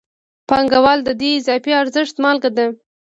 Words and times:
پانګوال 0.49 0.99
د 1.03 1.09
دې 1.21 1.29
اضافي 1.39 1.71
ارزښت 1.81 2.15
مالک 2.23 2.43
دی 2.57 2.67